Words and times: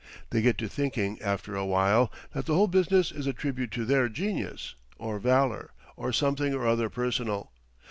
They 0.31 0.41
get 0.41 0.57
to 0.57 0.67
thinking 0.67 1.21
after 1.21 1.55
a 1.55 1.63
while 1.63 2.11
that 2.33 2.47
the 2.47 2.55
whole 2.55 2.65
business 2.67 3.11
is 3.11 3.27
a 3.27 3.33
tribute 3.33 3.69
to 3.73 3.85
their 3.85 4.09
genius, 4.09 4.73
or 4.97 5.19
valor, 5.19 5.69
or 5.95 6.11
something 6.11 6.55
or 6.55 6.65
other 6.65 6.89
personal. 6.89 7.51